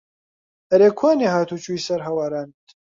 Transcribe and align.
ئەرێ 0.71 0.89
کوانێ 0.99 1.27
هات 1.35 1.49
و 1.51 1.61
چووی 1.63 1.85
سەر 1.87 1.99
هەوارانت 2.07 2.61